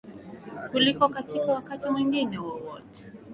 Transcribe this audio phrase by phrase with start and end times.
[0.71, 3.05] Kuliko katika wakati mwingine wowote